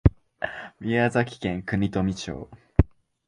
[0.79, 2.49] 宮崎県国富町